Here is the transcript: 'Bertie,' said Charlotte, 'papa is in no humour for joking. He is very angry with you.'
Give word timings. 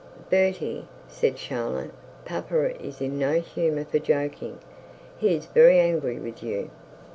'Bertie,' 0.31 0.87
said 1.07 1.37
Charlotte, 1.37 1.91
'papa 2.25 2.75
is 2.83 3.01
in 3.01 3.19
no 3.19 3.33
humour 3.39 3.85
for 3.85 3.99
joking. 3.99 4.57
He 5.19 5.35
is 5.35 5.45
very 5.45 5.79
angry 5.79 6.17
with 6.17 6.41
you.' 6.41 6.71